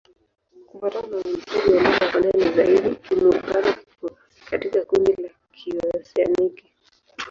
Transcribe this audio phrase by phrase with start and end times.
[0.67, 4.17] Kufuatana na uainishaji wa lugha kwa ndani zaidi, Kimur-Pano iko
[4.49, 6.65] katika kundi la Kioseaniki.